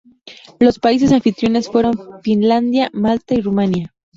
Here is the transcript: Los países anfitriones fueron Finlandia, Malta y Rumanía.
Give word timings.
Los 0.59 0.79
países 0.79 1.11
anfitriones 1.11 1.67
fueron 1.69 1.93
Finlandia, 2.23 2.89
Malta 2.91 3.35
y 3.35 3.41
Rumanía. 3.41 3.93